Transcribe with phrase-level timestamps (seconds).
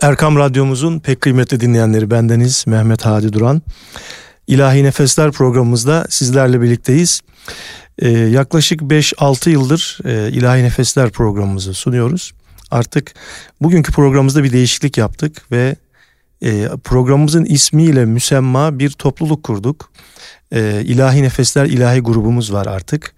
[0.00, 3.62] Erkam Radyomuzun pek kıymetli dinleyenleri bendeniz Mehmet Hadi Duran.
[4.46, 7.20] İlahi Nefesler programımızda sizlerle birlikteyiz.
[7.98, 12.32] Ee, yaklaşık 5-6 yıldır e, İlahi Nefesler programımızı sunuyoruz.
[12.70, 13.14] Artık
[13.60, 15.76] bugünkü programımızda bir değişiklik yaptık ve
[16.42, 19.90] e, programımızın ismiyle müsemma bir topluluk kurduk.
[20.52, 23.14] E, İlahi Nefesler İlahi grubumuz var artık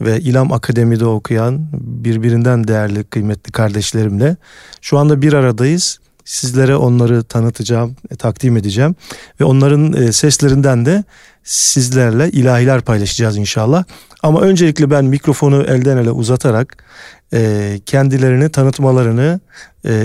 [0.00, 4.36] ve İlam Akademi'de okuyan birbirinden değerli kıymetli kardeşlerimle
[4.80, 5.99] şu anda bir aradayız.
[6.24, 8.94] Sizlere onları tanıtacağım, e, takdim edeceğim
[9.40, 11.04] ve onların e, seslerinden de
[11.44, 13.84] sizlerle ilahiler paylaşacağız inşallah.
[14.22, 16.84] Ama öncelikle ben mikrofonu elden ele uzatarak
[17.32, 19.40] e, kendilerini tanıtmalarını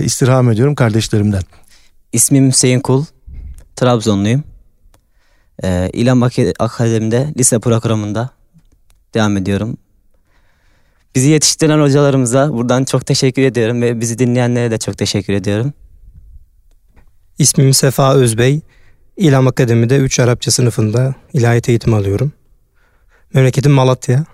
[0.04, 1.42] istirham ediyorum kardeşlerimden.
[2.14, 3.06] İsmim Hüseyin Kul,
[3.76, 4.44] Trabzonluyum.
[5.94, 6.24] İlam
[6.60, 8.30] Akademi'de lise programında
[9.14, 9.78] devam ediyorum.
[11.16, 15.74] Bizi yetiştiren hocalarımıza buradan çok teşekkür ediyorum ve bizi dinleyenlere de çok teşekkür ediyorum.
[17.40, 18.62] İsmim Sefa Özbey.
[19.18, 22.34] İlham Akademi'de 3 Arapça sınıfında ilahiyat eğitimi alıyorum.
[23.34, 24.26] Memleketim Malatya.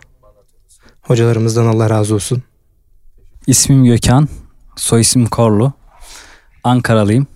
[1.01, 2.43] Hocalarımızdan Allah razı olsun.
[3.47, 4.29] İsmim Gökhan.
[4.75, 5.73] Soy isim Korlu.
[6.63, 7.27] Ankaralıyım.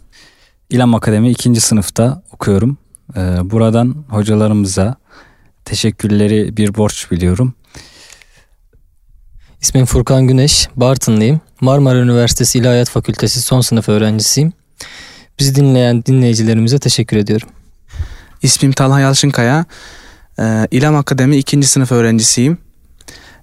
[0.70, 1.62] İlham Akademi 2.
[1.62, 2.78] sınıfta okuyorum.
[3.16, 4.96] Ee, buradan hocalarımıza
[5.66, 7.54] teşekkürleri bir borç biliyorum.
[9.62, 11.42] İsmim Furkan Güneş, Bartınlıyım.
[11.62, 14.54] Marmara Üniversitesi İlahiyat Fakültesi son sınıf öğrencisiyim.
[15.40, 17.48] Bizi dinleyen dinleyicilerimize teşekkür ediyorum.
[18.42, 19.66] İsmim Talha Yalçınkaya.
[20.40, 21.64] Ee, İlam Akademi 2.
[21.64, 22.58] sınıf öğrencisiyim.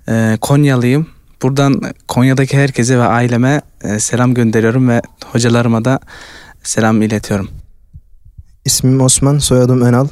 [0.08, 1.06] Ee, Konyalıyım.
[1.42, 6.00] Buradan Konya'daki herkese ve aileme e, selam gönderiyorum ve hocalarıma da
[6.62, 7.48] selam iletiyorum.
[8.64, 10.08] İsmim Osman, soyadım Enal.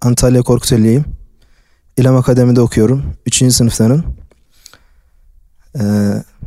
[0.00, 1.04] Antalya Korkuteli'yim.
[1.96, 3.02] İlam Akademi'de okuyorum.
[3.26, 3.52] 3.
[3.52, 4.04] sınıftanım.
[5.80, 5.82] Ee,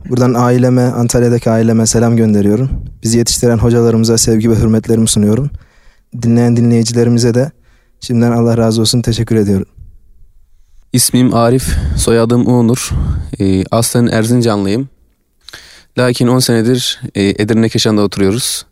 [0.09, 2.69] buradan aileme, Antalya'daki aileme selam gönderiyorum.
[3.03, 5.49] Bizi yetiştiren hocalarımıza sevgi ve hürmetlerimi sunuyorum.
[6.21, 7.51] Dinleyen dinleyicilerimize de
[7.99, 9.67] şimdiden Allah razı olsun teşekkür ediyorum.
[10.93, 12.89] İsmim Arif, soyadım Uğunur.
[13.39, 14.89] Ee, aslen Erzincanlıyım.
[15.97, 18.65] Lakin 10 senedir e, Edirne Keşan'da oturuyoruz.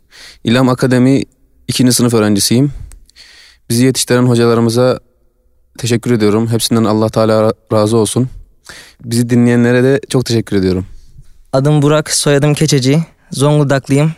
[0.44, 1.22] İlam Akademi
[1.68, 1.92] 2.
[1.92, 2.72] sınıf öğrencisiyim.
[3.70, 5.00] Bizi yetiştiren hocalarımıza
[5.78, 6.48] teşekkür ediyorum.
[6.48, 8.28] Hepsinden Allah Teala razı olsun.
[9.04, 10.86] Bizi dinleyenlere de çok teşekkür ediyorum.
[11.52, 13.02] Adım Burak, soyadım Keçeci.
[13.30, 14.12] Zonguldaklıyım.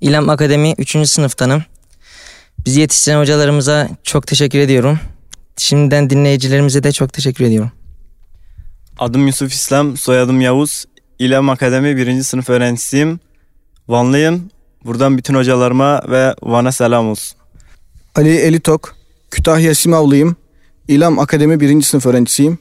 [0.00, 1.08] İlam Akademi 3.
[1.08, 1.62] sınıftanım.
[2.66, 4.98] Bizi yetiştiren hocalarımıza çok teşekkür ediyorum.
[5.56, 7.70] Şimdiden dinleyicilerimize de çok teşekkür ediyorum.
[8.98, 10.84] Adım Yusuf İslam, soyadım Yavuz.
[11.18, 12.22] İlam Akademi 1.
[12.22, 13.20] sınıf öğrencisiyim.
[13.88, 14.50] Vanlıyım.
[14.84, 17.38] Buradan bütün hocalarıma ve Van'a selam olsun.
[18.14, 18.96] Ali Elitok,
[19.30, 20.36] Kütahya Simavlıyım.
[20.88, 21.82] İlam Akademi 1.
[21.82, 22.58] sınıf öğrencisiyim.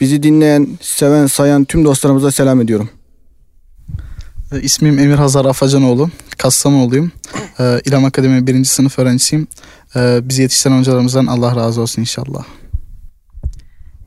[0.00, 2.90] Bizi dinleyen, seven, sayan tüm dostlarımıza selam ediyorum.
[4.52, 6.10] Ee, ismim Emir Hazar Afacanoğlu.
[6.38, 7.12] Kastamonu'luyum.
[7.60, 8.64] Ee, İlham Akademi 1.
[8.64, 9.46] sınıf öğrencisiyim.
[9.96, 12.44] Ee, bizi yetiştiren hocalarımızdan Allah razı olsun inşallah.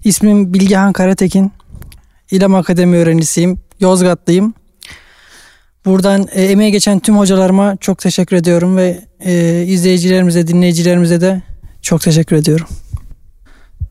[0.04, 1.52] İsmim Bilgehan Karatekin.
[2.32, 3.60] İlham Akademi öğrencisiyim.
[3.80, 4.54] Yozgatlıyım.
[5.86, 11.42] Buradan e, emeğe geçen tüm hocalarıma çok teşekkür ediyorum ve e, izleyicilerimize, dinleyicilerimize de
[11.82, 12.68] çok teşekkür ediyorum.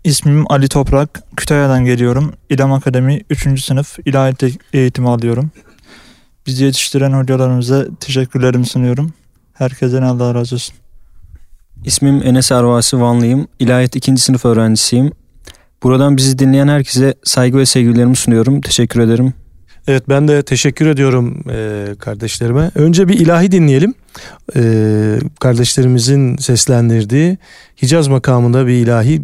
[0.05, 1.23] İsmim Ali Toprak.
[1.37, 2.33] Kütahya'dan geliyorum.
[2.51, 3.65] İlam Akademi 3.
[3.65, 5.51] sınıf ilahiyat eğitimi alıyorum.
[6.47, 9.13] Bizi yetiştiren hocalarımıza teşekkürlerimi sunuyorum.
[9.53, 10.75] Herkese Allah razı olsun.
[11.85, 13.49] İsmim Enes Arvasi Vanlıyım.
[13.59, 14.17] İlahiyat 2.
[14.17, 15.13] sınıf öğrencisiyim.
[15.83, 18.61] Buradan bizi dinleyen herkese saygı ve sevgilerimi sunuyorum.
[18.61, 19.35] Teşekkür ederim.
[19.87, 22.71] Evet ben de teşekkür ediyorum e, kardeşlerime.
[22.75, 23.95] Önce bir ilahi dinleyelim.
[24.57, 24.63] E,
[25.41, 27.39] kardeşlerimizin seslendirdiği
[27.83, 29.21] Hicaz makamında bir ilahi e,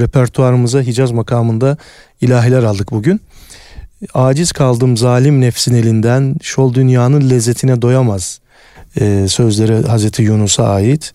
[0.00, 1.76] repertuarımıza Hicaz makamında
[2.20, 3.20] ilahiler aldık bugün.
[4.14, 8.40] Aciz kaldım zalim nefsin elinden şol dünyanın lezzetine doyamaz
[9.00, 11.12] e, sözleri Hazreti Yunus'a ait.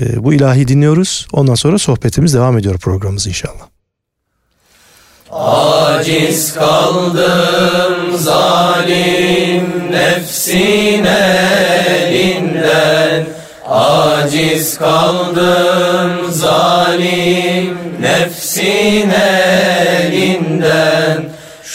[0.00, 1.26] E, bu ilahi dinliyoruz.
[1.32, 3.66] Ondan sonra sohbetimiz devam ediyor programımız inşallah.
[5.30, 11.04] Aciz kaldım zalim nefsin
[12.14, 13.26] elinden
[13.68, 19.75] Aciz kaldım zalim nefsin elinden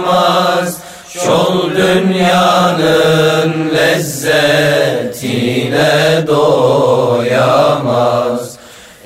[1.10, 4.68] Şol dünyanın lezzetine
[6.28, 7.38] doyamaz.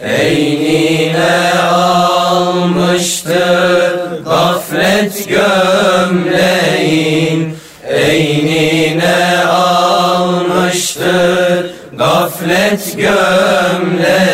[0.03, 3.13] Eynine almıştır
[4.25, 6.62] gaflet gömleğin.
[7.88, 8.40] Eynine
[12.41, 14.31] gaflet gömleğin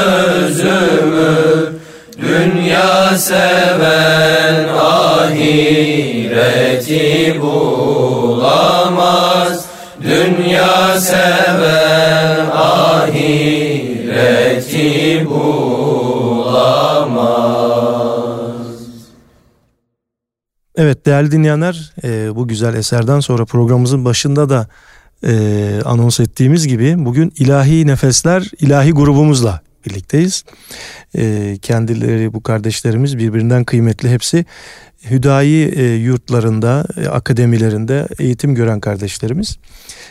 [3.18, 5.92] seven ahireti
[7.42, 8.74] bulamaz.
[10.04, 13.66] Dünya seven ahireti
[15.30, 15.74] bulamaz.
[20.76, 24.68] Evet değerli dinleyenler e, bu güzel eserden sonra programımızın başında da
[25.28, 30.44] e, anons ettiğimiz gibi bugün ilahi nefesler ilahi grubumuzla birlikteyiz.
[31.18, 34.46] E, kendileri bu kardeşlerimiz birbirinden kıymetli hepsi
[35.10, 39.58] Hüdayi e, yurtlarında, e, akademilerinde eğitim gören kardeşlerimiz.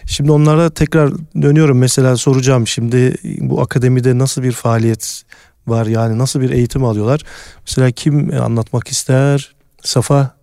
[0.06, 1.78] Şimdi onlara tekrar dönüyorum.
[1.78, 5.22] Mesela soracağım şimdi bu akademide nasıl bir faaliyet
[5.66, 7.20] var yani nasıl bir eğitim alıyorlar?
[7.66, 9.54] Mesela kim anlatmak ister?
[9.82, 10.36] Safa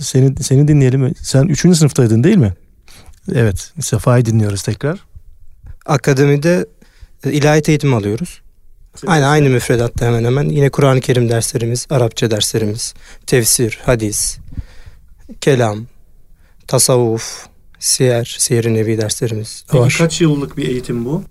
[0.00, 1.14] seni seni dinleyelim.
[1.22, 1.60] Sen 3.
[1.60, 2.54] sınıftaydın değil mi?
[3.34, 3.72] Evet.
[3.80, 5.00] Sefa'yı dinliyoruz tekrar.
[5.86, 6.66] Akademide
[7.24, 8.43] e, ilahiyat eğitimi alıyoruz.
[9.06, 10.48] Aynı aynı müfredatta hemen hemen.
[10.48, 12.94] Yine Kur'an-ı Kerim derslerimiz, Arapça derslerimiz,
[13.26, 14.38] tefsir, hadis,
[15.40, 15.86] kelam,
[16.66, 17.46] tasavvuf,
[17.78, 19.96] siyer, siyer-i nebi derslerimiz Peki var.
[19.98, 21.22] kaç yıllık bir eğitim bu?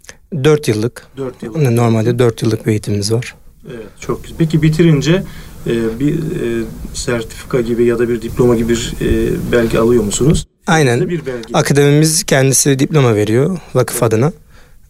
[0.44, 1.07] 4 yıllık.
[1.18, 1.71] 4 yıllık.
[1.71, 3.36] Normalde 4 yıllık bir eğitimimiz var.
[3.68, 4.38] Evet çok güzel.
[4.38, 5.24] Peki bitirince
[5.68, 10.48] e, bir e, sertifika gibi ya da bir diploma gibi bir e, belge alıyor musunuz?
[10.68, 11.09] Aynen.
[11.09, 11.54] Bir belge.
[11.54, 14.33] Akademimiz kendisi diploma veriyor vakıf adına.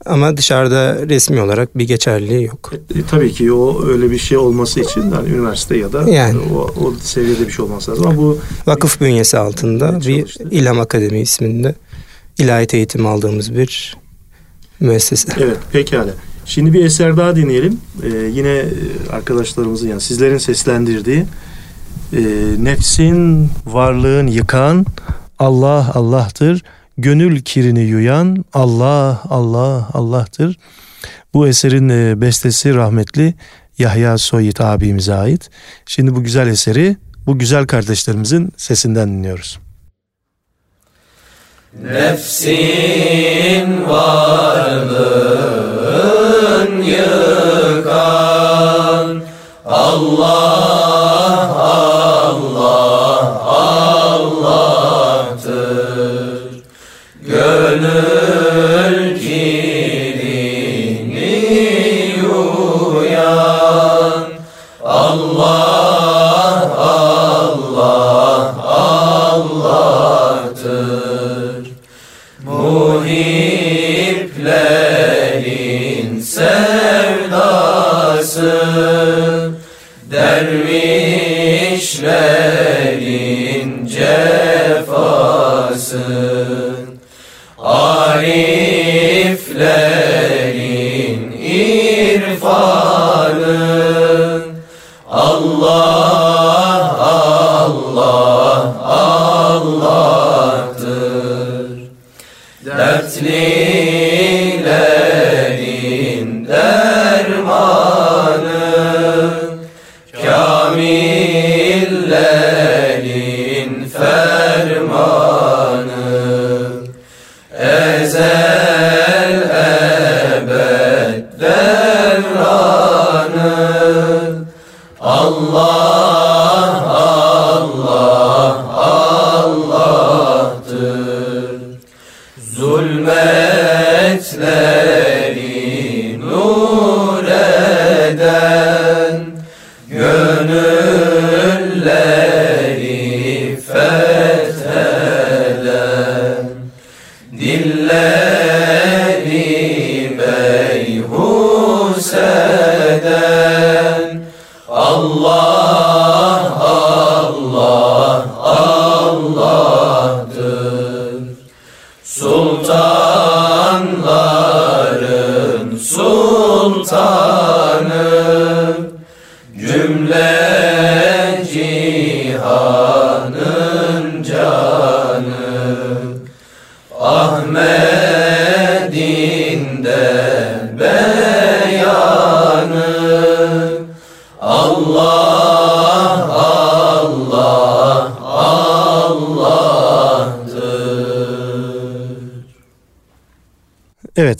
[0.06, 2.74] Ama dışarıda resmi olarak bir geçerliliği yok.
[2.96, 6.40] E, tabii ki o öyle bir şey olması için yani üniversite ya da Yani.
[6.56, 8.08] o, o seviyede bir şey olması lazım.
[8.08, 11.76] Ama bu Vakıf bünyesi altında bir İlham Akademi isminde
[12.38, 13.98] ilahiyat eğitimi aldığımız bir
[14.80, 15.34] müessese.
[15.38, 16.14] Evet pekala.
[16.46, 17.78] Şimdi bir eser daha dinleyelim.
[18.04, 18.68] Ee, yine e,
[19.12, 21.26] arkadaşlarımızın yani sizlerin seslendirdiği
[22.14, 22.22] e,
[22.60, 24.86] nefsin varlığın yıkan
[25.40, 26.64] Allah Allah'tır.
[26.98, 30.58] Gönül kirini yuyan Allah Allah Allah'tır.
[31.34, 33.34] Bu eserin e, bestesi rahmetli
[33.78, 35.50] Yahya Soyit abimize ait.
[35.86, 36.98] Şimdi bu güzel eseri
[37.28, 39.60] bu güzel kardeşlerimizin sesinden dinliyoruz.
[41.82, 45.62] Nefsin varlığın
[46.82, 48.04] yıkan
[49.66, 50.43] Allah
[95.84, 98.74] Allah Allah
[100.26, 100.94] Allah'tır
[102.66, 103.63] Dertlilerin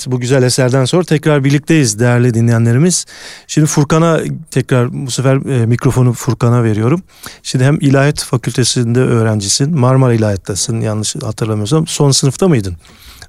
[0.08, 3.06] Bu güzel eserden sonra tekrar birlikteyiz değerli dinleyenlerimiz.
[3.48, 4.20] Şimdi Furkan'a
[4.52, 7.02] tekrar bu sefer e, mikrofonu Furkan'a veriyorum.
[7.44, 9.80] Şimdi hem İlahiyat Fakültesi'nde öğrencisin.
[9.80, 11.88] Marmara İlahiyat'tasın yanlış hatırlamıyorsam.
[11.88, 12.78] Son sınıfta mıydın?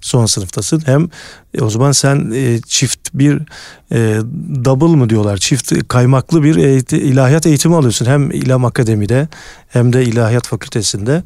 [0.04, 0.83] Son sınıftasın.
[0.87, 1.09] Hem
[1.54, 3.43] e, o zaman sen e, çift bir
[3.93, 4.21] e,
[4.64, 5.37] double mı diyorlar?
[5.37, 8.07] Çift kaymaklı bir eğiti, ilahiyat eğitimi alıyorsun.
[8.07, 9.28] Hem İlam Akademi'de
[9.69, 11.23] hem de İlahiyat Fakültesi'nde.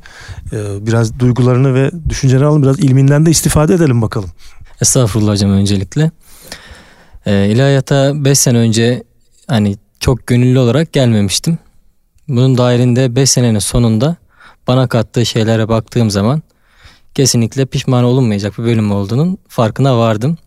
[0.53, 2.63] E, biraz duygularını ve düşüncelerini alalım.
[2.63, 4.31] Biraz ilminden de istifade edelim bakalım.
[4.81, 6.11] Estağfurullah hocam öncelikle.
[7.27, 9.03] Ee, ilahiyata 5 sene önce
[9.47, 11.59] hani çok gönüllü olarak gelmemiştim.
[12.29, 14.17] Bunun dahilinde 5 senenin sonunda
[14.67, 16.43] bana kattığı şeylere baktığım zaman
[17.15, 20.39] kesinlikle pişman olunmayacak bir bölüm olduğunun farkına vardım.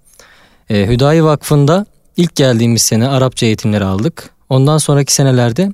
[0.69, 1.85] Ee, Hüdayi Vakfı'nda
[2.17, 4.29] ilk geldiğimiz sene Arapça eğitimleri aldık.
[4.50, 5.73] Ondan sonraki senelerde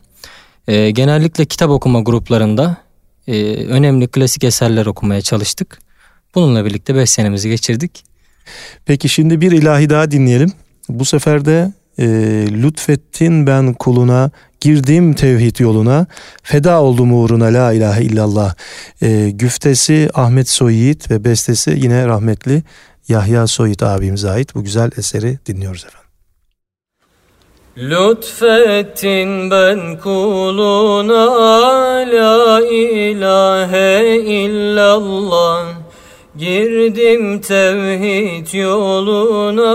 [0.68, 2.78] e, genellikle kitap okuma gruplarında
[3.28, 5.80] e, önemli klasik eserler okumaya çalıştık.
[6.36, 8.04] Bununla birlikte 5 senemizi geçirdik.
[8.86, 10.52] Peki şimdi bir ilahi daha dinleyelim.
[10.90, 12.06] Bu sefer de e,
[12.52, 16.06] lütfettin ben kuluna girdim tevhid yoluna
[16.44, 18.56] feda oldum uğruna la ilahe illallah.
[19.02, 22.64] E, güftesi Ahmet Soyit ve bestesi yine rahmetli
[23.08, 26.08] Yahya Soyit abimize ait bu güzel eseri dinliyoruz efendim.
[27.78, 31.26] Lütfettin ben kuluna
[32.12, 35.77] la ilahe illallah
[36.38, 39.74] Girdim tevhid yoluna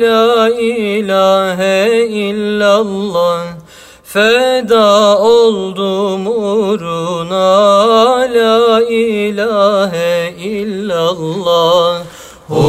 [0.00, 3.42] la ilahe illallah.
[4.02, 7.46] Feda oldum uğruna
[8.34, 12.02] la ilahe illallah.
[12.48, 12.64] Hu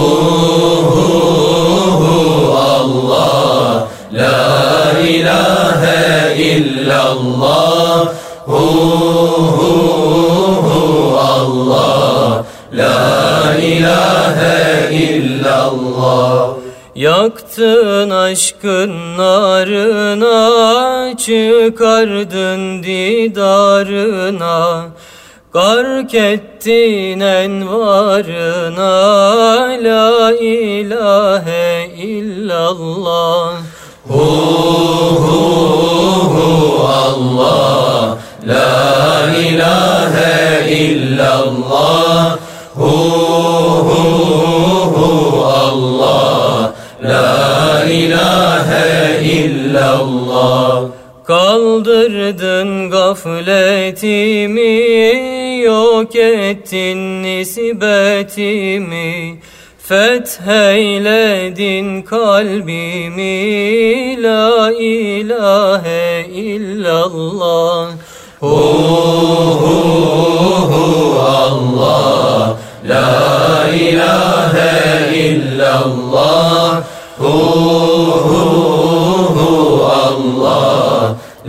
[0.91, 1.07] hu
[2.01, 2.13] hu
[2.53, 3.87] Allah.
[4.13, 8.13] La ilahe illallah.
[8.45, 8.65] Hu
[9.57, 9.71] hu
[10.67, 11.98] hu Allah
[12.73, 16.49] La ilahe illallah.
[16.95, 24.85] Yaktın aşkın narına Çıkardın didarına.
[25.53, 28.91] Gark ettin envarına
[29.83, 33.53] La ilahe illallah.
[34.07, 34.25] Hu
[35.23, 35.39] hu
[36.33, 38.17] hu Allah.
[38.47, 42.08] La ilahe illallah
[51.27, 54.71] Kaldırdın gafletimi
[55.61, 59.09] Yok ettin nisbetimi
[59.89, 63.33] Fetheyledin kalbimi
[64.23, 67.91] La ilahe illallah.
[68.39, 68.55] Hu
[69.61, 69.75] hu
[70.71, 72.57] hu Allah.
[72.85, 76.83] La ilahe illallah.
[77.17, 77.68] Hu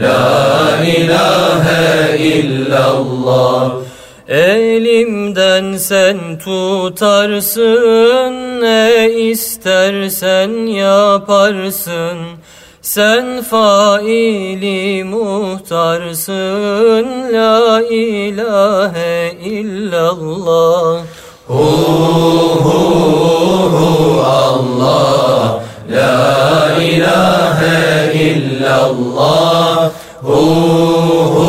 [0.00, 3.72] La ilahe illallah.
[4.28, 12.18] Elimden sen tutarsın Ne istersen yaparsın.
[12.82, 16.34] Sen faili muhtarsın
[17.32, 21.02] La ilahe illallah.
[21.46, 21.64] Hu
[22.64, 22.78] hu
[23.76, 25.62] hu Allah.
[25.90, 27.99] La ilahe
[28.60, 30.40] illallah Hu
[31.34, 31.48] hu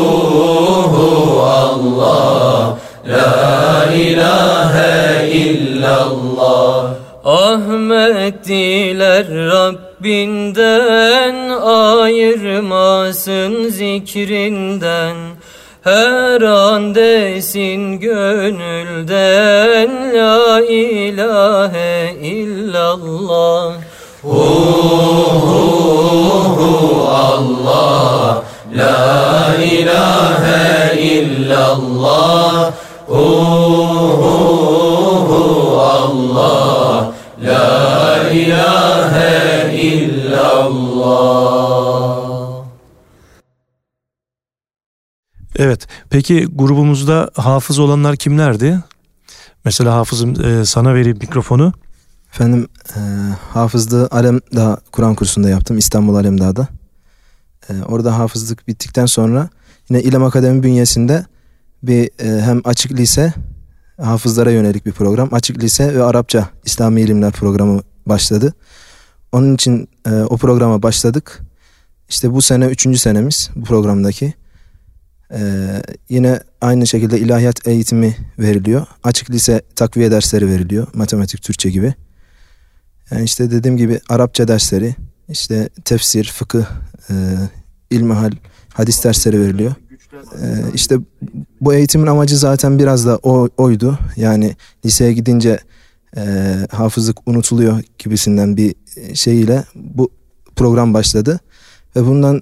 [0.94, 1.08] hu
[1.42, 11.36] Allah La ilahe illallah Ahmet diler Rabbinden
[12.00, 15.16] ayırmasın zikrinden
[15.84, 23.74] her an desin gönülden La ilahe illallah
[24.22, 24.42] hu
[25.46, 26.21] hu
[27.42, 28.44] Allah
[28.74, 32.74] La ilahe illallah
[33.08, 33.26] Hu
[34.22, 34.34] hu
[35.30, 35.42] hu
[35.80, 41.22] Allah La ilahe illallah
[45.56, 45.88] Evet.
[46.10, 48.80] Peki grubumuzda hafız olanlar kimlerdi?
[49.66, 51.74] Mesela hafızım e, sana vereyim mikrofonu.
[52.34, 53.00] Efendim e,
[53.54, 56.68] hafızlığı Alemdağ Kur'an kursunda yaptım İstanbul Alemdağ'da.
[57.70, 59.50] E, orada hafızlık bittikten sonra
[59.90, 61.26] yine İlem Akademi bünyesinde
[61.84, 63.34] bir e, hem açık lise
[64.02, 65.30] hafızlara yönelik bir program.
[65.32, 68.54] Açık lise ve Arapça İslami ilimler programı başladı.
[69.32, 71.42] Onun için e, o programa başladık.
[72.10, 74.34] İşte bu sene üçüncü senemiz bu programdaki.
[75.34, 78.86] Ee, yine aynı şekilde ilahiyat eğitimi veriliyor.
[79.04, 80.88] Açık lise takviye dersleri veriliyor.
[80.94, 81.94] Matematik, Türkçe gibi.
[83.12, 84.96] Yani işte dediğim gibi Arapça dersleri,
[85.32, 86.66] işte tefsir, fıkıh,
[87.10, 87.14] e,
[87.90, 88.32] ilmihal,
[88.74, 89.74] hadis dersleri veriliyor.
[90.42, 90.96] E, işte
[91.62, 94.00] bu eğitimin amacı zaten biraz da o, oydu.
[94.16, 95.60] Yani liseye gidince
[96.18, 98.76] e, hafızlık unutuluyor gibisinden bir
[99.14, 100.10] şeyle bu
[100.56, 101.40] program başladı.
[101.96, 102.42] Ve bundan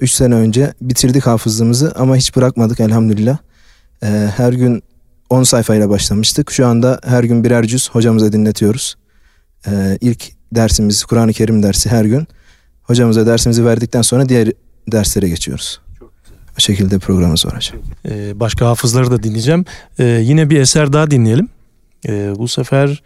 [0.00, 3.38] 3 sene önce bitirdik hafızlığımızı ama hiç bırakmadık elhamdülillah.
[4.02, 4.82] E, her gün
[5.30, 6.50] 10 sayfayla başlamıştık.
[6.50, 8.96] Şu anda her gün birer cüz hocamıza dinletiyoruz.
[9.66, 12.26] E, ilk dersimiz Kur'an-ı Kerim dersi her gün.
[12.82, 14.52] Hocamıza dersimizi verdikten sonra diğer
[14.92, 15.80] derslere geçiyoruz.
[16.58, 17.78] O şekilde programımız var hocam.
[18.08, 19.64] Ee, başka hafızları da dinleyeceğim.
[19.98, 21.48] Ee, yine bir eser daha dinleyelim.
[22.08, 23.02] Ee, bu sefer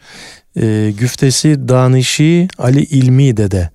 [0.57, 3.71] e, güftesi Danişi Ali İlmi Dede.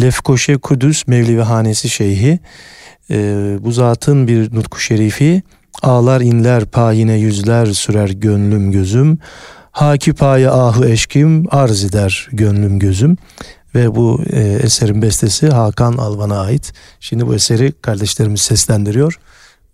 [0.00, 2.38] Lefkoşe Kudüs Mevlevi Hanesi Şeyhi.
[3.10, 5.42] Ee, bu zatın bir nutku şerifi.
[5.82, 9.18] Ağlar inler payine yüzler sürer gönlüm gözüm.
[9.72, 13.16] Haki paye ahu eşkim arz eder gönlüm gözüm.
[13.74, 16.72] Ve bu e, eserin bestesi Hakan Alvan'a ait.
[17.00, 19.18] Şimdi bu eseri kardeşlerimiz seslendiriyor.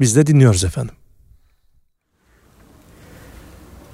[0.01, 0.95] Biz de dinliyoruz efendim.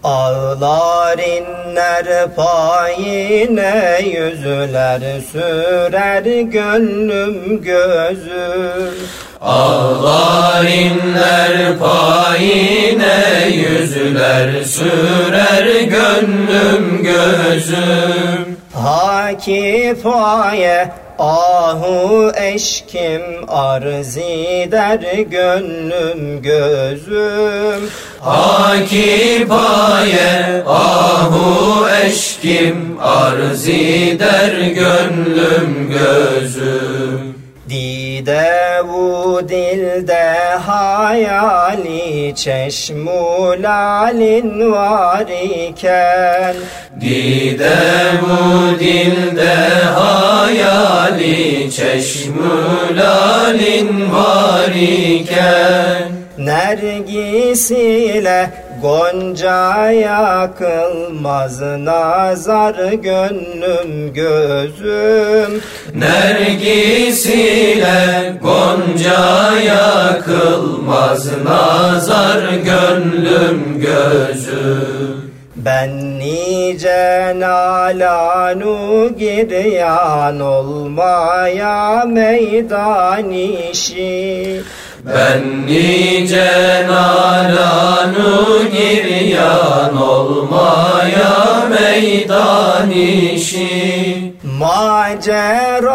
[0.04, 8.94] Ağlar inler payine yüzler sürer gönlüm gözüm
[9.40, 13.49] Ağlar inler payine
[13.90, 18.56] yüzler sürer gönlüm gözüm.
[18.74, 27.90] Haki paye ahu eşkim arz eder gönlüm gözüm.
[28.20, 37.34] Haki paye ahu eşkim arz eder gönlüm gözüm.
[37.68, 45.26] Dide bu dilde hayali çeşmulalin var
[45.68, 46.54] iken
[47.00, 47.78] Dide
[48.22, 48.38] bu
[48.80, 49.54] dilde
[49.94, 56.02] hayali çeşmulalin var iken.
[56.38, 58.50] Nergis ile
[58.82, 65.62] Goncaya kılmaz nazar gönlüm gözüm.
[65.94, 75.30] Nergis ile Goncaya kılmaz nazar gönlüm gözüm.
[75.56, 84.62] Ben nice nalanu giryan olmaya meydan işi
[85.04, 95.88] ben nice nalanu giryan olmaya meydan işi Macerayı,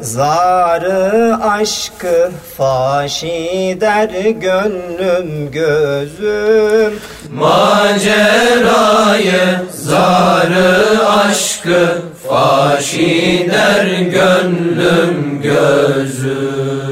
[0.00, 6.92] zarı, aşkı faş eder gönlüm gözüm.
[7.34, 8.68] Macerayı,
[9.72, 16.89] zarı, aşkı faş eder gönlüm gözüm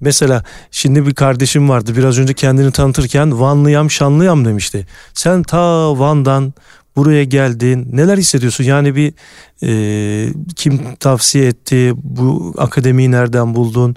[0.00, 4.86] Mesela şimdi bir kardeşim vardı biraz önce kendini tanıtırken Vanlıyam Şanlıyam demişti.
[5.14, 6.54] Sen ta Van'dan
[6.96, 8.64] buraya geldin neler hissediyorsun?
[8.64, 9.12] Yani bir
[9.62, 13.96] e, kim tavsiye etti bu akademiyi nereden buldun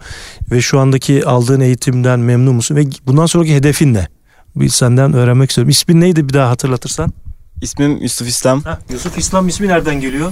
[0.51, 4.07] ve şu andaki aldığın eğitimden memnun musun ve bundan sonraki hedefin ne?
[4.55, 5.69] Bir senden öğrenmek istiyorum.
[5.69, 7.13] İsmin neydi bir daha hatırlatırsan?
[7.61, 8.65] İsmim Yusuf İslam.
[8.65, 10.31] Heh, Yusuf İslam ismi nereden geliyor?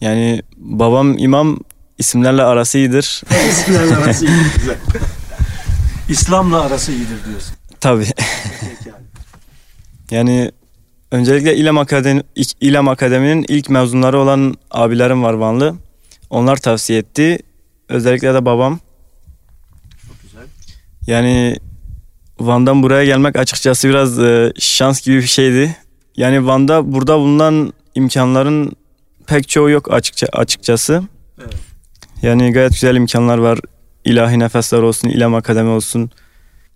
[0.00, 1.58] Yani babam imam
[2.00, 3.22] isimlerle arası iyidir.
[3.50, 4.76] İsimlerle arası iyidir güzel.
[6.08, 7.54] İslam'la arası iyidir diyorsun.
[7.80, 8.06] Tabii.
[10.10, 10.50] yani
[11.10, 12.22] öncelikle İlem, Akademi,
[12.60, 15.74] İlem Akademi'nin ilk mezunları olan abilerim var Vanlı.
[16.30, 17.38] Onlar tavsiye etti.
[17.88, 18.80] Özellikle de babam.
[20.06, 20.46] Çok güzel.
[21.06, 21.56] Yani
[22.40, 25.76] Van'dan buraya gelmek açıkçası biraz e, şans gibi bir şeydi.
[26.16, 28.72] Yani Van'da burada bulunan imkanların
[29.26, 31.02] pek çoğu yok açıkça, açıkçası.
[31.38, 31.69] Evet.
[32.22, 33.58] Yani gayet güzel imkanlar var.
[34.04, 36.10] İlahi nefesler olsun, İlem Akademi olsun.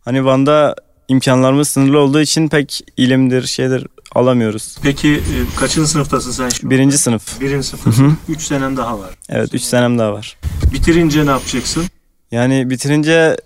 [0.05, 0.75] Hani Van'da
[1.09, 4.77] imkanlarımız sınırlı olduğu için pek ilimdir, şeydir alamıyoruz.
[4.83, 6.75] Peki e, kaçıncı sınıftasın sen şimdi?
[6.75, 7.41] Birinci sınıf.
[7.41, 8.19] Birinci sınıftasın.
[8.29, 9.11] Üç senen daha var.
[9.29, 10.37] Evet, üç senem daha var.
[10.73, 11.85] Bitirince ne yapacaksın?
[12.31, 13.37] Yani bitirince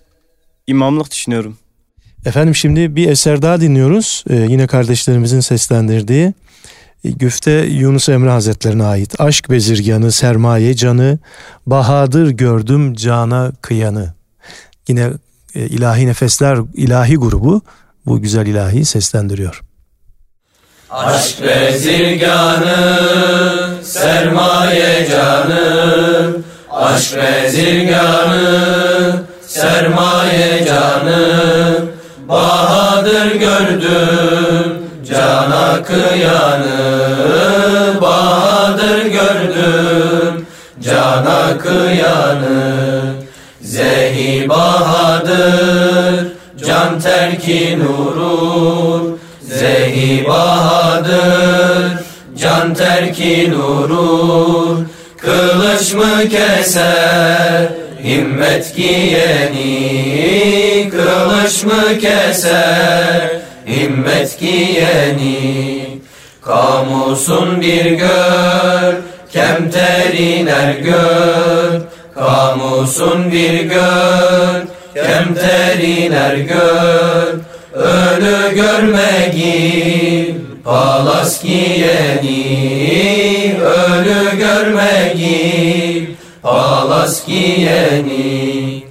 [0.67, 1.59] imamlık düşünüyorum.
[2.27, 4.25] Efendim şimdi bir eser daha dinliyoruz.
[4.31, 6.35] Ee, yine kardeşlerimizin seslendirdiği.
[7.05, 9.21] E, Güfte Yunus Emre Hazretlerine ait.
[9.21, 11.19] Aşk bezirganı, sermaye canı,
[11.67, 14.15] bahadır gördüm cana kıyanı.
[14.89, 15.11] Yine
[15.55, 17.63] e, ilahi nefesler, ilahi grubu
[18.07, 19.61] bu güzel ilahi seslendiriyor.
[20.91, 22.75] Aşk bezirganı,
[23.83, 26.37] sermaye canı,
[26.71, 28.43] aşk bezirganı,
[29.47, 31.79] sermaye canı,
[32.29, 34.68] bahadır gördüm
[35.19, 36.69] cana kıyanı
[38.01, 40.47] Bahadır gördüm.
[40.81, 43.15] Cana kıyanı
[43.61, 46.27] Zehi Bahadır.
[46.67, 49.19] Can terki nurur.
[49.43, 51.99] Zehi Bahadır.
[52.37, 54.79] Can terki nurur.
[55.17, 57.69] Kılıç mı keser?
[58.05, 59.79] Himmet giyeni.
[60.91, 63.48] Kılıç mı keser?
[63.69, 66.01] Himmet giyeni
[66.43, 68.95] Kamusun bir gör
[69.33, 71.81] Kemterin er gör
[72.15, 74.63] Kamusun bir gör
[74.95, 77.35] Kemterin er gör
[77.75, 82.41] Ölü görmegi Palas giyeni
[83.61, 88.85] Ölü görmegi Palas giyeni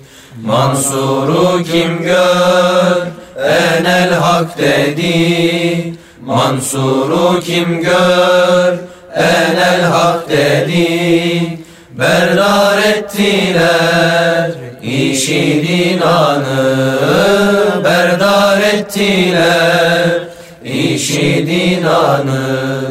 [0.46, 3.17] Mansur'u kim gör
[3.48, 8.78] Enel hak dedi Mansur'u kim gör?
[9.16, 11.58] Enel hak dedi
[11.92, 14.52] Berdar ettiler
[14.84, 16.96] işi dinanı.
[17.84, 20.10] Berdar ettiler
[20.64, 22.88] işi dinanı.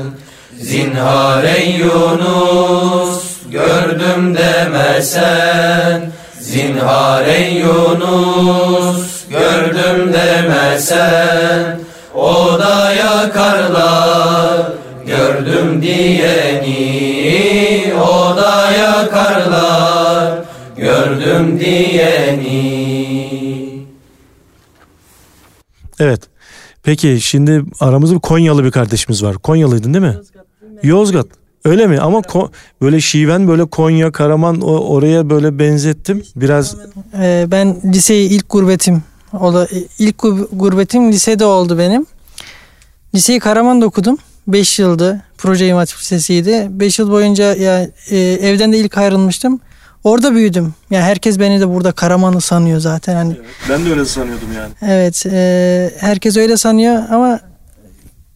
[0.59, 11.81] Zinhar ey Yunus gördüm demesen Zinhar ey Yunus gördüm demesen
[12.15, 14.73] O da yakarlar
[15.07, 20.39] gördüm diyeni O da yakarlar
[20.77, 22.87] gördüm diyeni
[26.01, 26.21] Evet.
[26.83, 29.35] Peki şimdi aramızda bir Konyalı bir kardeşimiz var.
[29.35, 30.17] Konyalıydın değil mi?
[30.83, 31.27] Yozgat.
[31.65, 32.01] Öyle mi?
[32.01, 32.51] Ama Ko-
[32.83, 36.23] böyle şiven böyle Konya, Karaman o, oraya böyle benzettim.
[36.37, 36.77] Biraz
[37.19, 39.03] Ee, ben liseyi ilk gurbetim
[39.41, 39.69] ola,
[39.99, 42.07] ilk gu- gurbetim lisede oldu benim.
[43.15, 44.19] Liseyi Karaman'da okudum.
[44.49, 45.23] 5 yıldı.
[45.39, 46.67] Proje İmam Hatip Lisesi'ydi.
[46.71, 49.61] 5 yıl boyunca ya e, evden de ilk ayrılmıştım.
[50.05, 50.75] Orada büyüdüm.
[50.91, 53.15] Ya herkes beni de burada Karamanlı sanıyor zaten.
[53.15, 53.37] Hani
[53.69, 54.73] ben de öyle sanıyordum yani.
[54.83, 57.41] Evet, e, herkes öyle sanıyor ama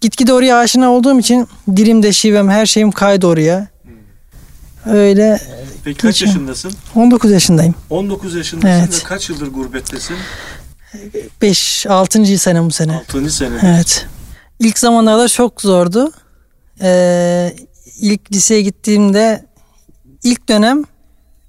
[0.00, 3.68] gitgide oraya aşina olduğum için dilimde şivem her şeyim kaydı oraya.
[4.86, 5.40] Öyle
[5.84, 6.72] Peki kaç yaşındasın?
[6.94, 7.74] 19 yaşındayım.
[7.90, 9.00] 19 yaşındasın Evet.
[9.04, 10.16] ve kaç yıldır gurbettesin?
[11.42, 12.38] 5 6.
[12.38, 12.96] sene bu sene.
[12.96, 13.30] 6.
[13.30, 13.54] sene.
[13.62, 14.06] Evet.
[14.58, 16.12] İlk zamanlarda çok zordu.
[16.82, 17.54] Ee,
[18.00, 19.44] ilk liseye gittiğimde
[20.24, 20.84] ilk dönem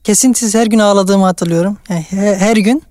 [0.04, 1.78] kesintisiz her gün ağladığımı hatırlıyorum.
[1.90, 2.84] Yani he- her gün.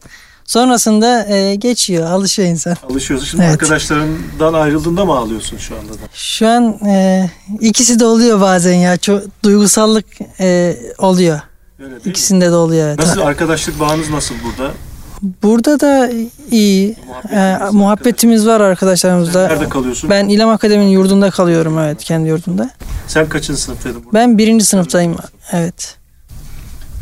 [0.44, 2.76] Sonrasında e, geçiyor, alışıyor insan.
[2.90, 3.26] Alışıyorsun.
[3.26, 3.52] Şimdi Evet.
[3.52, 5.96] arkadaşlarından ayrıldığında mı ağlıyorsun şu anda da?
[6.14, 8.96] Şu an e, ikisi de oluyor bazen ya.
[8.96, 10.06] Çok duygusallık
[10.40, 11.40] e, oluyor.
[11.78, 12.98] Öyle değil İkisinde de oluyor evet.
[12.98, 14.72] Nasıl arkadaşlık bağınız nasıl burada?
[15.22, 16.10] Burada da
[16.50, 16.96] iyi.
[17.32, 19.46] E, muhabbetimiz var arkadaşlarımızla.
[19.46, 20.10] Nerede kalıyorsun?
[20.10, 22.70] Ben İlam Akademi'nin yurdunda kalıyorum evet kendi yurdumda.
[23.06, 24.18] Sen kaçıncı sınıftaydın burada?
[24.18, 25.16] Ben birinci sınıftayım
[25.52, 25.96] evet.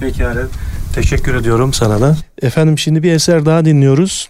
[0.00, 0.42] Pekala.
[0.94, 2.16] Teşekkür ediyorum sana da.
[2.42, 4.28] Efendim şimdi bir eser daha dinliyoruz.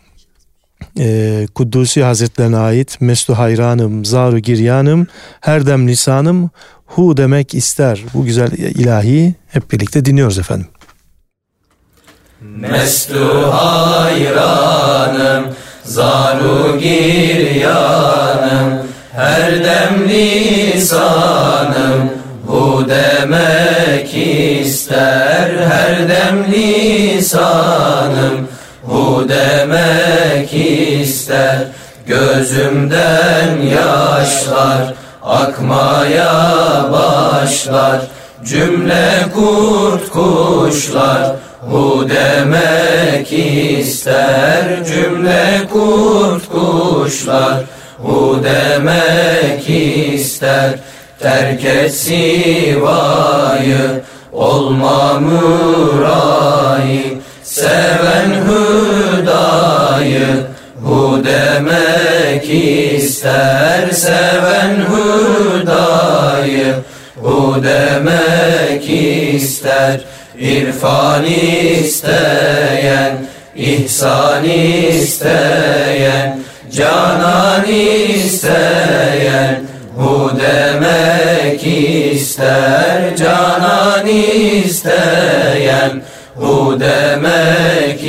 [0.98, 5.06] Ee, Kuddusi Hazretlerine ait Mestu hayranım, zaru giryanım,
[5.40, 6.50] her dem lisanım,
[6.86, 8.04] hu demek ister.
[8.14, 10.66] Bu güzel ilahi hep birlikte dinliyoruz efendim.
[12.40, 15.44] Mestu hayranım,
[15.84, 18.78] zaru giryanım,
[19.12, 22.10] her dem lisanım,
[22.46, 28.48] hu demek ister, her dem lisanım,
[28.82, 31.58] hu demek ister,
[32.06, 36.34] gözümden yaşlar akmaya
[36.92, 38.00] başlar,
[38.44, 47.64] cümle kurt kuşlar, Hu demek ister cümle kurt kuşlar.
[47.98, 50.70] Hu demek ister
[51.20, 60.46] terk et sivayı Olma murayı seven hüdayı.
[60.84, 62.50] Hu demek
[62.94, 66.74] ister seven hüdayı.
[67.22, 68.90] Hu demek
[69.34, 70.00] ister
[70.40, 73.16] İrfan isteyen,
[73.56, 76.40] ihsan isteyen,
[76.72, 79.64] canan isteyen,
[79.96, 86.02] hu demek ister, canan isteyen,
[86.36, 88.04] hu demek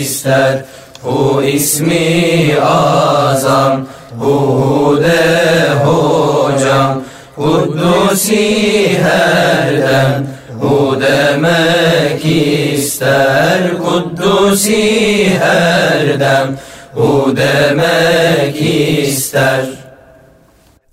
[0.00, 0.64] ister,
[1.02, 3.86] hu ismi azam,
[4.18, 7.04] hu de hocam,
[7.36, 10.33] Kuddusi her dem,
[10.64, 16.58] Hu demek ister Kuddusi her dem
[16.94, 19.66] Hu demek ister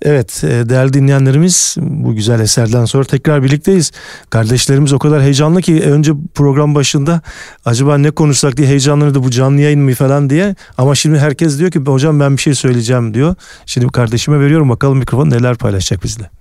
[0.02, 3.92] Evet e, değerli dinleyenlerimiz bu güzel eserden sonra tekrar birlikteyiz.
[4.30, 7.22] Kardeşlerimiz o kadar heyecanlı ki önce program başında
[7.66, 10.56] acaba ne konuşsak diye heyecanlanırdı bu canlı yayın mı falan diye.
[10.78, 13.36] Ama şimdi herkes diyor ki hocam ben bir şey söyleyeceğim diyor.
[13.66, 16.41] Şimdi kardeşime veriyorum bakalım mikrofon neler paylaşacak bizle.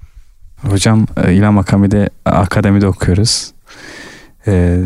[0.63, 3.53] Hocam e, İlham Akademi'de, Akademi'de okuyoruz.
[4.47, 4.79] Ee,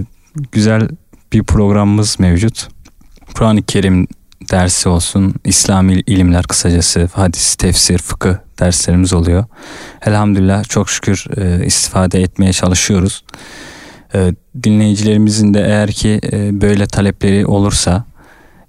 [0.52, 0.88] güzel
[1.32, 2.68] bir programımız mevcut.
[3.34, 4.06] Kur'an-ı Kerim
[4.50, 9.44] dersi olsun, İslami ilimler kısacası, hadis, tefsir, fıkıh derslerimiz oluyor.
[10.06, 13.24] Elhamdülillah çok şükür e, istifade etmeye çalışıyoruz.
[14.14, 18.04] E, dinleyicilerimizin de eğer ki e, böyle talepleri olursa,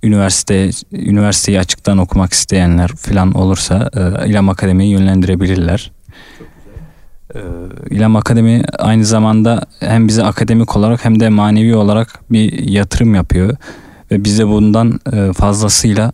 [0.04, 5.91] üniversite üniversiteyi açıktan okumak isteyenler falan olursa e, İlham Akademi'yi yönlendirebilirler.
[7.36, 7.39] E,
[7.89, 13.58] İlham Akademi aynı zamanda hem bize akademik olarak hem de manevi olarak bir yatırım yapıyor
[14.12, 16.12] ve biz de bundan e, fazlasıyla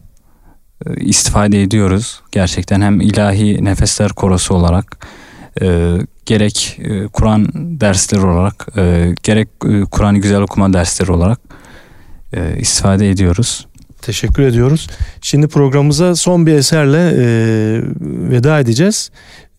[0.86, 2.22] e, istifade ediyoruz.
[2.32, 5.08] Gerçekten hem ilahi nefesler korosu olarak
[5.62, 6.80] e, gerek
[7.14, 8.68] Kur'an dersleri olarak
[9.24, 11.40] gerek e, Kur'an'ı güzel okuma dersleri olarak
[12.60, 13.68] istifade ediyoruz.
[14.02, 14.88] Teşekkür ediyoruz.
[15.22, 17.24] Şimdi programımıza son bir eserle e,
[18.32, 19.12] veda edeceğiz.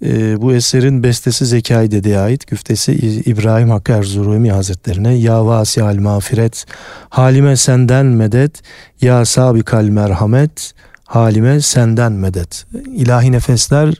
[0.03, 2.47] E, bu eserin bestesi Zekai Dede'ye ait.
[2.47, 2.93] Güftesi
[3.27, 5.15] İbrahim Hakkı Erzurumi Hazretlerine.
[5.15, 6.65] Ya vasiyal mağfiret,
[7.09, 8.63] halime senden medet,
[9.01, 12.65] ya sabikal merhamet, halime senden medet.
[12.97, 13.95] İlahi Nefesler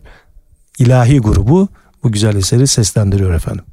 [0.79, 1.69] ilahi grubu
[2.03, 3.65] bu güzel eseri seslendiriyor efendim.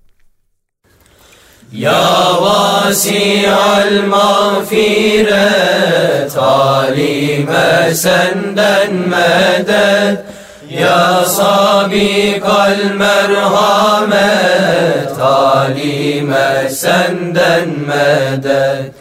[1.74, 5.70] Ya vasi'al mağfiret
[6.36, 10.39] Halime senden medet
[10.70, 14.30] Ya sabikal merhamet
[15.18, 18.94] Halime senden medet.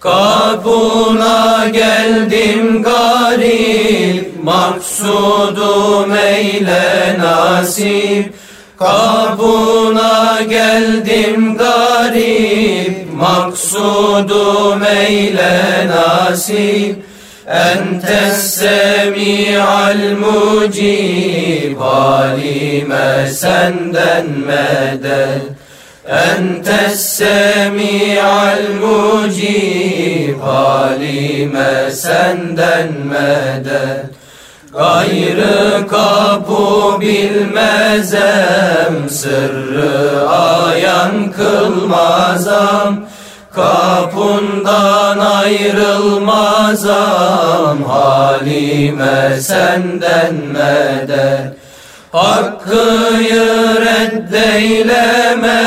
[0.00, 8.34] Kapına geldim garip Maksudum eyle nasip.
[8.78, 17.09] Kapına geldim garip Maksudum eyle nasip
[17.50, 25.50] Entes semi'al mucib Halime senden medet
[26.06, 34.06] Entes semi'al mucib Halime senden medet
[34.72, 38.30] Gayrı kapı bilmezem
[39.10, 43.06] Sırrı ayan kılmazam
[43.54, 51.56] Kapından ayrılmazam Halime senden medet.
[52.12, 53.46] Hakkıyı
[53.80, 55.64] reddeyleme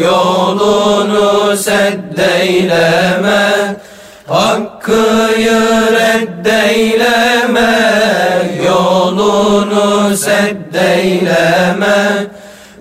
[0.00, 3.50] Yolunu seddeyleme.
[4.28, 5.60] Hakkıyı
[5.92, 7.78] reddeyleme
[8.66, 12.26] Yolunu seddeyleme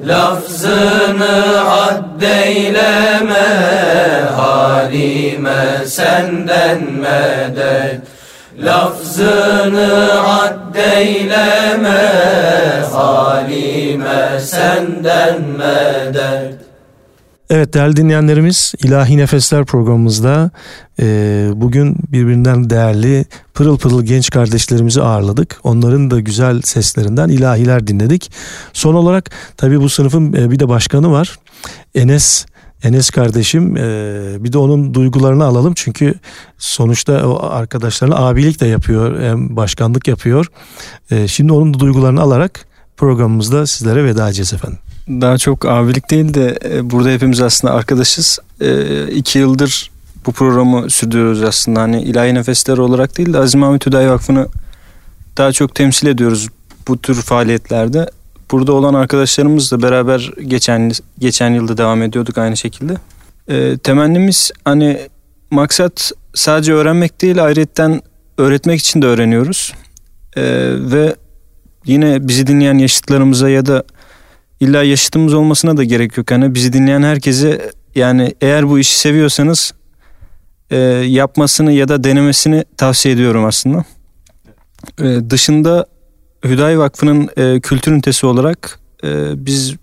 [0.08, 3.48] Lafzını addeyleme
[4.36, 8.02] Halime senden medet.
[8.60, 10.10] Lafzını
[10.42, 12.02] addeyleme
[12.94, 16.59] Halime senden medet
[17.50, 20.52] Evet değerli dinleyenlerimiz İlahi Nefesler programımızda
[21.00, 21.06] e,
[21.56, 25.60] bugün birbirinden değerli pırıl pırıl genç kardeşlerimizi ağırladık.
[25.64, 28.32] Onların da güzel seslerinden ilahiler dinledik.
[28.74, 31.40] Son olarak tabii bu sınıfın e, bir de başkanı var.
[31.96, 32.46] Enes
[32.84, 33.82] Enes kardeşim e,
[34.40, 36.14] bir de onun duygularını alalım çünkü
[36.58, 40.46] sonuçta o arkadaşlarına abilik de yapıyor hem başkanlık yapıyor.
[41.12, 42.66] E, şimdi onun da duygularını alarak
[42.98, 48.40] programımızda sizlere veda edeceğiz efendim daha çok abilik değil de e, burada hepimiz aslında arkadaşız.
[48.62, 49.92] E, iki yıldır
[50.26, 51.82] bu programı sürdürüyoruz aslında.
[51.82, 54.48] Hani ilahi nefesler olarak değil de Azim Ahmet Hüdayi Vakfı'nı
[55.38, 56.48] daha çok temsil ediyoruz
[56.88, 58.10] bu tür faaliyetlerde.
[58.52, 62.94] Burada olan arkadaşlarımızla beraber geçen geçen yılda devam ediyorduk aynı şekilde.
[63.48, 65.00] E, temennimiz hani
[65.52, 68.02] maksat sadece öğrenmek değil ayrıyetten
[68.38, 69.74] öğretmek için de öğreniyoruz.
[70.36, 70.44] E,
[70.92, 71.16] ve
[71.86, 73.84] yine bizi dinleyen yaşıtlarımıza ya da
[74.60, 76.32] illa yaşıtımız olmasına da gerek yok.
[76.32, 79.74] Hani bizi dinleyen herkese yani eğer bu işi seviyorsanız
[80.70, 83.84] e, yapmasını ya da denemesini tavsiye ediyorum aslında.
[85.00, 85.86] E, dışında
[86.46, 89.76] Hüdayi Vakfı'nın e, kültür ünitesi olarak e, biz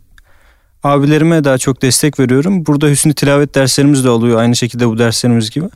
[0.83, 2.67] abilerime daha çok destek veriyorum.
[2.67, 5.69] Burada hüsnü tilavet derslerimiz de oluyor aynı şekilde bu derslerimiz gibi.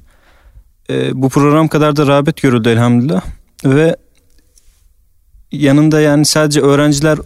[0.91, 3.23] E, bu program kadar da rağbet görüldü elhamdülillah.
[3.65, 3.97] Ve
[5.53, 7.19] yanında yani sadece öğrenciler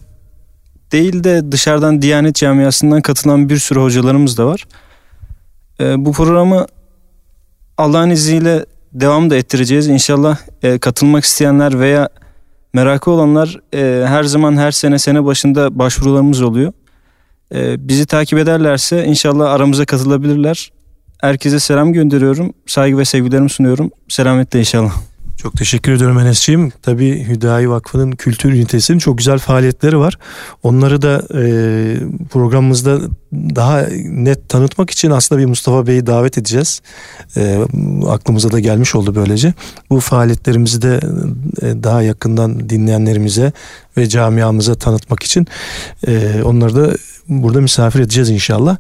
[0.95, 4.65] değil de dışarıdan Diyanet Camiası'ndan katılan bir sürü hocalarımız da var.
[5.81, 6.67] E, bu programı
[7.79, 9.89] Allah'ın izniyle devam da ettireceğiz.
[9.89, 12.09] İnşallah e, katılmak isteyenler veya
[12.73, 16.73] Merakı olanlar e, her zaman her sene sene başında başvurularımız oluyor.
[17.55, 20.73] E, bizi takip ederlerse inşallah aramıza katılabilirler.
[21.21, 22.53] Herkese selam gönderiyorum.
[22.67, 23.91] Saygı ve sevgilerimi sunuyorum.
[24.09, 24.95] Selametle inşallah.
[25.37, 26.73] Çok teşekkür ediyorum Enes'ciğim.
[26.83, 30.19] Tabii Hüdayi Vakfı'nın kültür ünitesinin çok güzel faaliyetleri var.
[30.63, 31.45] Onları da e,
[32.31, 33.01] programımızda
[33.33, 36.83] daha net tanıtmak için aslında bir Mustafa Bey'i davet edeceğiz.
[37.37, 37.59] E,
[38.09, 39.55] aklımıza da gelmiş oldu böylece.
[39.91, 41.01] Bu faaliyetlerimizi de
[41.63, 43.53] e, daha yakından dinleyenlerimize
[43.97, 45.47] ve camiamıza tanıtmak için
[46.07, 46.97] e, onları da
[47.29, 48.77] burada misafir edeceğiz inşallah.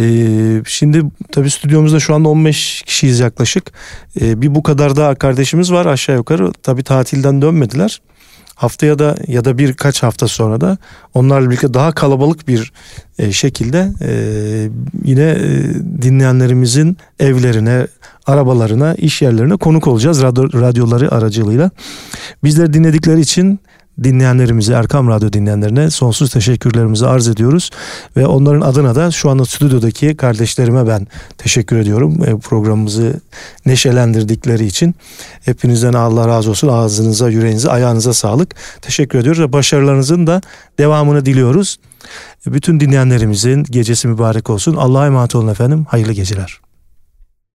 [0.00, 3.72] Ee, şimdi tabii stüdyomuzda şu anda 15 kişiyiz yaklaşık.
[4.20, 6.52] Ee, bir bu kadar daha kardeşimiz var aşağı yukarı.
[6.62, 8.00] Tabii tatilden dönmediler.
[8.56, 10.78] Haftaya da ya da birkaç hafta sonra da
[11.14, 12.72] onlarla birlikte daha kalabalık bir
[13.18, 14.10] e, şekilde e,
[15.04, 17.86] yine e, dinleyenlerimizin evlerine,
[18.26, 21.70] arabalarına, iş yerlerine konuk olacağız radyo, radyoları aracılığıyla.
[22.44, 23.60] Bizleri dinledikleri için
[24.04, 27.70] dinleyenlerimize, Erkam Radyo dinleyenlerine sonsuz teşekkürlerimizi arz ediyoruz.
[28.16, 31.06] Ve onların adına da şu anda stüdyodaki kardeşlerime ben
[31.38, 32.24] teşekkür ediyorum.
[32.24, 33.20] E, programımızı
[33.66, 34.94] neşelendirdikleri için.
[35.44, 36.68] Hepinizden Allah razı olsun.
[36.68, 38.54] Ağzınıza, yüreğinize, ayağınıza sağlık.
[38.82, 40.40] Teşekkür ediyoruz ve başarılarınızın da
[40.78, 41.78] devamını diliyoruz.
[42.46, 44.76] Bütün dinleyenlerimizin gecesi mübarek olsun.
[44.76, 45.86] Allah'a emanet olun efendim.
[45.88, 46.65] Hayırlı geceler.